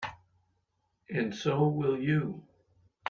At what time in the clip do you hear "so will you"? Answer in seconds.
1.35-2.41